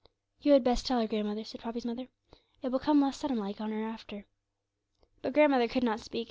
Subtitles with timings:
[0.41, 2.07] 'You had best tell her, grandmother,' said Poppy's mother;
[2.63, 4.25] 'it will come less sudden like on her after.'
[5.21, 6.19] But grandmother could not speak.